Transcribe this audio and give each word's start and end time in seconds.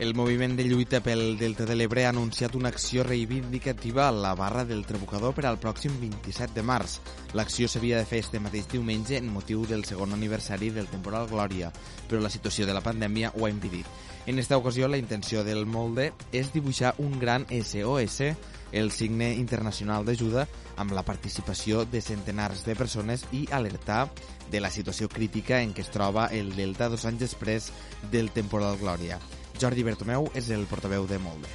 El 0.00 0.14
moviment 0.14 0.56
de 0.56 0.64
lluita 0.64 1.02
pel 1.04 1.36
Delta 1.36 1.66
de 1.68 1.74
l'Ebre 1.76 2.06
ha 2.06 2.10
anunciat 2.14 2.54
una 2.56 2.70
acció 2.72 3.02
reivindicativa 3.04 4.06
a 4.08 4.12
la 4.16 4.30
barra 4.34 4.64
del 4.64 4.86
Trabucador 4.88 5.34
per 5.36 5.44
al 5.44 5.58
pròxim 5.60 5.98
27 6.00 6.54
de 6.56 6.62
març. 6.64 6.94
L'acció 7.36 7.68
s'havia 7.68 7.98
de 7.98 8.06
fer 8.08 8.22
este 8.24 8.40
mateix 8.40 8.64
diumenge 8.72 9.18
en 9.18 9.28
motiu 9.28 9.66
del 9.68 9.84
segon 9.84 10.14
aniversari 10.16 10.70
del 10.72 10.88
temporal 10.88 11.28
Glòria, 11.28 11.68
però 12.08 12.16
la 12.24 12.32
situació 12.32 12.64
de 12.64 12.72
la 12.72 12.80
pandèmia 12.80 13.34
ho 13.36 13.44
ha 13.44 13.50
impedit. 13.52 13.84
En 14.24 14.38
esta 14.38 14.56
ocasió, 14.56 14.88
la 14.88 14.96
intenció 14.96 15.44
del 15.44 15.66
molde 15.66 16.14
és 16.32 16.48
dibuixar 16.54 16.94
un 16.96 17.18
gran 17.20 17.44
SOS, 17.50 18.32
el 18.72 18.88
signe 18.96 19.34
internacional 19.34 20.08
d'ajuda, 20.08 20.46
amb 20.80 20.96
la 20.96 21.04
participació 21.04 21.84
de 21.84 22.00
centenars 22.00 22.64
de 22.64 22.72
persones 22.74 23.26
i 23.36 23.44
alertar 23.52 24.06
de 24.48 24.64
la 24.64 24.72
situació 24.72 25.12
crítica 25.12 25.60
en 25.60 25.76
què 25.76 25.84
es 25.84 25.92
troba 25.92 26.30
el 26.32 26.56
Delta 26.56 26.88
dos 26.88 27.04
anys 27.04 27.26
després 27.28 27.68
del 28.08 28.32
temporal 28.32 28.80
Glòria. 28.80 29.20
Jordi 29.60 29.84
Bertomeu 29.84 30.30
és 30.34 30.48
el 30.54 30.64
portaveu 30.70 31.04
de 31.06 31.18
Molde. 31.20 31.50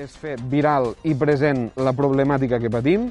És 0.00 0.12
fer 0.20 0.36
viral 0.52 0.92
i 1.08 1.14
present 1.16 1.70
la 1.80 1.94
problemàtica 1.96 2.60
que 2.60 2.70
patim 2.72 3.08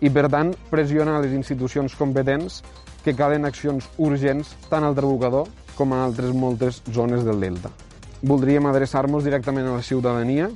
i, 0.00 0.10
per 0.12 0.28
tant, 0.32 0.52
pressionar 0.70 1.18
les 1.24 1.32
institucions 1.36 1.96
competents 1.96 2.60
que 3.04 3.16
calen 3.16 3.48
accions 3.48 3.88
urgents 3.96 4.52
tant 4.68 4.84
al 4.84 4.96
Trabucador 4.96 5.48
com 5.76 5.94
a 5.96 6.02
altres 6.04 6.36
moltes 6.36 6.82
zones 6.92 7.24
del 7.24 7.40
Delta. 7.40 7.72
Voldríem 8.20 8.68
adreçar-nos 8.68 9.24
directament 9.24 9.68
a 9.68 9.78
la 9.78 9.84
ciutadania. 9.84 10.50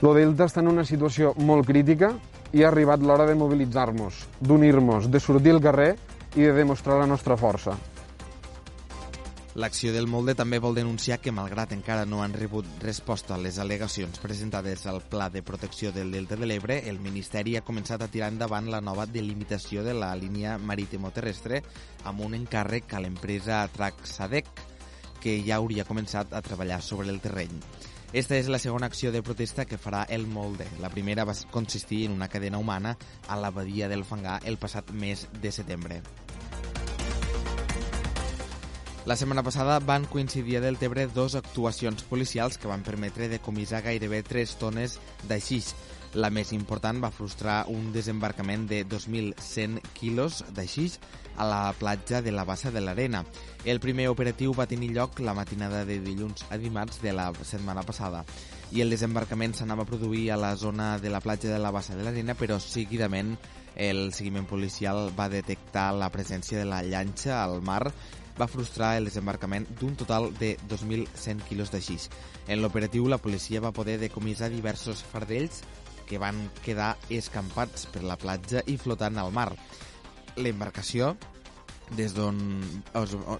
El 0.00 0.14
Delta 0.16 0.48
està 0.48 0.64
en 0.64 0.72
una 0.72 0.84
situació 0.88 1.34
molt 1.36 1.68
crítica 1.68 2.14
i 2.52 2.64
ha 2.64 2.70
arribat 2.72 3.04
l'hora 3.04 3.28
de 3.28 3.36
mobilitzar-nos, 3.36 4.26
d'unir-nos, 4.40 5.08
de 5.12 5.20
sortir 5.20 5.52
al 5.52 5.64
carrer 5.64 5.94
i 6.36 6.48
de 6.48 6.56
demostrar 6.56 6.98
la 7.00 7.08
nostra 7.08 7.36
força. 7.36 7.76
L'acció 9.54 9.90
del 9.92 10.06
molde 10.08 10.32
també 10.32 10.56
vol 10.64 10.78
denunciar 10.78 11.18
que, 11.20 11.32
malgrat 11.34 11.74
encara 11.76 12.06
no 12.08 12.22
han 12.24 12.32
rebut 12.32 12.64
resposta 12.80 13.34
a 13.34 13.40
les 13.40 13.58
al·legacions 13.60 14.16
presentades 14.22 14.86
al 14.88 15.02
Pla 15.04 15.26
de 15.28 15.42
Protecció 15.44 15.92
del 15.92 16.10
Delta 16.16 16.38
de 16.40 16.48
l'Ebre, 16.48 16.78
el 16.88 17.02
Ministeri 17.04 17.58
ha 17.58 17.64
començat 17.66 18.00
a 18.00 18.08
tirar 18.08 18.30
endavant 18.32 18.70
la 18.72 18.80
nova 18.80 19.04
delimitació 19.04 19.84
de 19.84 19.92
la 19.92 20.14
línia 20.16 20.56
marítimo-terrestre 20.56 21.60
amb 22.08 22.24
un 22.24 22.38
encàrrec 22.40 22.96
a 22.96 23.04
l'empresa 23.04 23.60
Traxadec, 23.76 24.48
que 25.20 25.36
ja 25.44 25.60
hauria 25.60 25.84
començat 25.84 26.32
a 26.32 26.40
treballar 26.40 26.80
sobre 26.80 27.12
el 27.12 27.20
terreny. 27.20 27.52
Esta 28.12 28.40
és 28.40 28.48
la 28.48 28.60
segona 28.60 28.88
acció 28.88 29.12
de 29.12 29.20
protesta 29.20 29.68
que 29.68 29.76
farà 29.80 30.06
el 30.08 30.26
molde. 30.26 30.64
La 30.80 30.88
primera 30.88 31.28
va 31.28 31.36
consistir 31.52 32.06
en 32.06 32.16
una 32.16 32.28
cadena 32.28 32.56
humana 32.56 32.96
a 33.28 33.36
la 33.36 33.52
badia 33.52 33.88
del 33.92 34.04
Fangar 34.04 34.40
el 34.48 34.56
passat 34.56 34.96
mes 34.96 35.28
de 35.44 35.52
setembre. 35.52 36.00
La 39.04 39.16
setmana 39.16 39.42
passada 39.42 39.80
van 39.80 40.04
coincidir 40.06 40.56
a 40.56 40.60
Deltebre 40.62 41.08
dos 41.08 41.34
actuacions 41.34 42.04
policials 42.06 42.54
que 42.54 42.68
van 42.70 42.84
permetre 42.86 43.26
decomissar 43.26 43.80
gairebé 43.82 44.20
3 44.22 44.52
tones 44.60 45.00
d'aixís. 45.26 45.72
La 46.14 46.30
més 46.30 46.52
important 46.54 47.00
va 47.02 47.10
frustrar 47.10 47.64
un 47.72 47.90
desembarcament 47.90 48.68
de 48.70 48.84
2.100 48.86 49.80
quilos 49.98 50.44
d'aixís 50.54 51.00
a 51.34 51.48
la 51.50 51.74
platja 51.80 52.22
de 52.22 52.30
la 52.30 52.44
Bassa 52.46 52.70
de 52.70 52.78
l'Arena. 52.84 53.24
El 53.64 53.82
primer 53.82 54.06
operatiu 54.12 54.54
va 54.54 54.68
tenir 54.70 54.92
lloc 54.94 55.18
la 55.18 55.34
matinada 55.34 55.82
de 55.84 55.98
dilluns 55.98 56.46
a 56.50 56.60
dimarts 56.62 57.02
de 57.02 57.16
la 57.16 57.32
setmana 57.42 57.82
passada 57.82 58.22
i 58.70 58.86
el 58.86 58.94
desembarcament 58.94 59.58
s'anava 59.58 59.82
a 59.82 59.90
produir 59.90 60.30
a 60.30 60.38
la 60.38 60.54
zona 60.56 60.94
de 61.02 61.10
la 61.10 61.20
platja 61.20 61.50
de 61.50 61.58
la 61.58 61.74
Bassa 61.74 61.98
de 61.98 62.06
l'Arena, 62.06 62.38
però 62.38 62.60
seguidament 62.62 63.34
el 63.74 64.12
seguiment 64.12 64.46
policial 64.46 65.10
va 65.18 65.28
detectar 65.32 65.90
la 65.96 66.12
presència 66.12 66.60
de 66.60 66.70
la 66.70 66.84
llanxa 66.86 67.42
al 67.42 67.62
mar 67.66 67.90
va 68.38 68.48
frustrar 68.48 68.96
el 68.98 69.08
desembarcament 69.08 69.66
d'un 69.80 69.96
total 69.98 70.30
de 70.38 70.54
2.100 70.70 71.44
quilos 71.48 71.72
de 71.72 71.80
xix. 71.84 72.08
En 72.48 72.62
l'operatiu, 72.62 73.08
la 73.08 73.20
policia 73.22 73.60
va 73.60 73.74
poder 73.76 73.98
decomissar 74.00 74.50
diversos 74.50 75.04
fardells 75.12 75.62
que 76.08 76.18
van 76.18 76.38
quedar 76.64 76.96
escampats 77.10 77.86
per 77.92 78.02
la 78.04 78.18
platja 78.20 78.64
i 78.66 78.76
flotant 78.76 79.18
al 79.20 79.32
mar. 79.32 79.52
L'embarcació, 80.36 81.14
des 81.96 82.14
d'on 82.16 82.38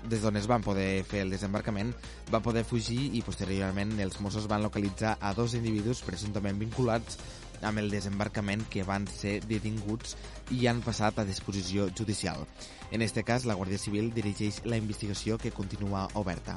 des 0.09 0.21
d'on 0.21 0.37
es 0.37 0.49
van 0.49 0.65
poder 0.65 1.05
fer 1.09 1.23
el 1.25 1.33
desembarcament, 1.33 1.95
va 2.33 2.43
poder 2.45 2.65
fugir 2.69 3.11
i 3.17 3.23
posteriorment 3.25 3.99
els 4.01 4.21
Mossos 4.21 4.49
van 4.49 4.65
localitzar 4.65 5.17
a 5.21 5.33
dos 5.35 5.55
individus 5.57 6.05
presumptament 6.05 6.61
vinculats 6.61 7.19
amb 7.63 7.83
el 7.83 7.91
desembarcament 7.91 8.65
que 8.71 8.85
van 8.87 9.07
ser 9.11 9.41
detinguts 9.47 10.17
i 10.51 10.67
han 10.67 10.83
passat 10.85 11.19
a 11.19 11.27
disposició 11.29 11.89
judicial. 11.97 12.47
En 12.91 13.03
este 13.03 13.25
cas, 13.25 13.47
la 13.47 13.57
Guàrdia 13.57 13.79
Civil 13.79 14.13
dirigeix 14.15 14.63
la 14.65 14.77
investigació 14.77 15.39
que 15.39 15.51
continua 15.51 16.09
oberta. 16.15 16.57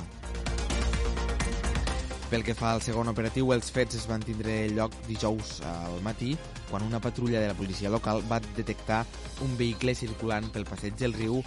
Pel 2.29 2.43
que 2.43 2.55
fa 2.57 2.71
al 2.73 2.81
segon 2.81 3.07
operatiu, 3.07 3.51
els 3.53 3.69
fets 3.71 3.95
es 3.99 4.07
van 4.09 4.23
tindre 4.25 4.65
lloc 4.73 4.95
dijous 5.05 5.59
al 5.69 6.01
matí, 6.03 6.33
quan 6.71 6.83
una 6.83 6.99
patrulla 6.99 7.39
de 7.39 7.51
la 7.51 7.57
policia 7.57 7.91
local 7.93 8.23
va 8.31 8.41
detectar 8.57 9.03
un 9.45 9.53
vehicle 9.59 9.93
circulant 9.95 10.49
pel 10.51 10.65
passeig 10.65 10.97
del 10.97 11.13
riu 11.13 11.43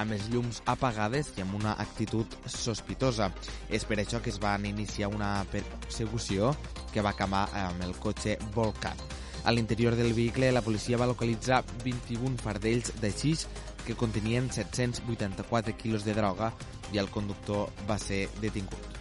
amb 0.00 0.16
les 0.16 0.26
llums 0.32 0.62
apagades 0.70 1.32
i 1.36 1.44
amb 1.44 1.54
una 1.60 1.76
actitud 1.82 2.36
sospitosa. 2.48 3.30
És 3.68 3.86
per 3.86 4.00
això 4.00 4.22
que 4.24 4.32
es 4.32 4.40
van 4.42 4.66
iniciar 4.66 5.12
una 5.12 5.32
persecució 5.52 6.54
que 6.92 7.04
va 7.04 7.14
acabar 7.14 7.46
amb 7.66 7.84
el 7.86 7.94
cotxe 8.00 8.38
volcat. 8.54 8.98
A 9.44 9.52
l'interior 9.52 9.96
del 9.96 10.12
vehicle, 10.12 10.52
la 10.52 10.60
policia 10.60 10.98
va 11.00 11.08
localitzar 11.08 11.62
21 11.84 12.36
fardells 12.42 12.92
de 13.00 13.12
xix 13.12 13.46
que 13.86 13.96
contenien 13.96 14.50
784 14.52 15.76
quilos 15.80 16.04
de 16.04 16.14
droga 16.14 16.52
i 16.92 17.00
el 17.00 17.08
conductor 17.08 17.70
va 17.88 17.98
ser 17.98 18.26
detingut. 18.40 18.99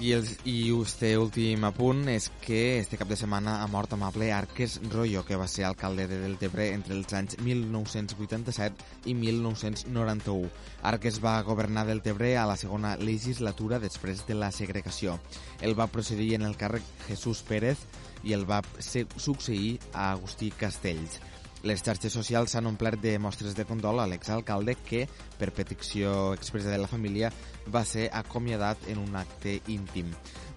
I, 0.00 0.12
el, 0.12 0.28
I 0.46 0.70
este 0.78 1.16
últim 1.18 1.64
apunt 1.66 2.04
és 2.12 2.28
que 2.44 2.78
este 2.78 2.94
cap 3.00 3.08
de 3.10 3.16
setmana 3.18 3.56
ha 3.64 3.66
mort 3.66 3.96
amable 3.96 4.28
Arques 4.30 4.76
Royo, 4.92 5.24
que 5.26 5.34
va 5.34 5.48
ser 5.50 5.64
alcalde 5.66 6.06
de 6.06 6.20
Deltebre 6.22 6.68
entre 6.70 6.94
els 6.94 7.16
anys 7.18 7.34
1987 7.42 9.10
i 9.10 9.16
1991. 9.18 10.52
Arques 10.86 11.18
va 11.24 11.34
governar 11.42 11.88
Deltebre 11.88 12.36
a 12.38 12.46
la 12.46 12.54
segona 12.56 12.94
legislatura 12.96 13.80
després 13.82 14.22
de 14.28 14.38
la 14.38 14.52
segregació. 14.54 15.18
El 15.60 15.74
va 15.74 15.90
procedir 15.90 16.36
en 16.38 16.46
el 16.46 16.54
càrrec 16.54 16.86
Jesús 17.08 17.42
Pérez 17.42 17.82
i 18.22 18.38
el 18.38 18.46
va 18.46 18.62
succeir 18.78 19.80
a 19.92 20.12
Agustí 20.12 20.52
Castells. 20.54 21.18
Les 21.66 21.82
xarxes 21.82 22.14
socials 22.14 22.52
s'han 22.54 22.68
omplert 22.70 23.00
de 23.02 23.16
mostres 23.18 23.56
de 23.58 23.64
condol 23.66 23.98
a 23.98 24.06
l'exalcalde 24.06 24.76
que, 24.86 25.02
per 25.38 25.50
petició 25.50 26.32
expressa 26.36 26.70
de 26.70 26.78
la 26.78 26.90
família, 26.90 27.32
va 27.66 27.82
ser 27.84 28.06
acomiadat 28.14 28.86
en 28.92 29.02
un 29.02 29.16
acte 29.18 29.56
íntim. 29.66 30.12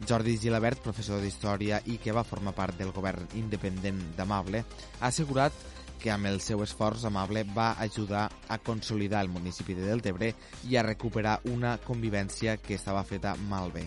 Jordi 0.08 0.38
Gilabert, 0.38 0.84
professor 0.86 1.22
d'Història 1.22 1.82
i 1.90 1.98
que 1.98 2.14
va 2.14 2.26
formar 2.28 2.54
part 2.54 2.78
del 2.78 2.94
govern 2.94 3.26
independent 3.42 4.02
d'Amable, 4.18 4.62
ha 5.00 5.10
assegurat 5.10 5.58
que 6.02 6.14
amb 6.14 6.30
el 6.30 6.40
seu 6.42 6.62
esforç 6.66 7.06
Amable 7.10 7.44
va 7.56 7.74
ajudar 7.82 8.28
a 8.50 8.58
consolidar 8.58 9.22
el 9.26 9.34
municipi 9.34 9.78
de 9.78 9.90
Deltebre 9.90 10.34
i 10.70 10.78
a 10.78 10.86
recuperar 10.86 11.40
una 11.50 11.78
convivència 11.82 12.58
que 12.58 12.78
estava 12.78 13.06
feta 13.06 13.36
malbé. 13.50 13.86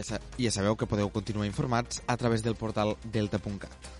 Ja, 0.00 0.04
sa 0.16 0.20
ja 0.40 0.48
sabeu 0.48 0.78
que 0.80 0.88
podeu 0.88 1.10
continuar 1.12 1.44
informats 1.44 2.00
a 2.08 2.16
través 2.16 2.40
del 2.40 2.56
portal 2.56 2.96
delta.cat. 3.04 3.99